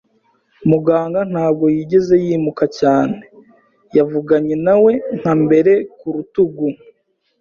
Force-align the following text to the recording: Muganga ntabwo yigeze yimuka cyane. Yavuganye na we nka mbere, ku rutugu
Muganga 0.69 1.19
ntabwo 1.31 1.65
yigeze 1.75 2.13
yimuka 2.25 2.65
cyane. 2.79 3.17
Yavuganye 3.97 4.55
na 4.65 4.75
we 4.83 4.93
nka 5.17 5.33
mbere, 5.43 5.71
ku 5.97 6.07
rutugu 6.15 6.65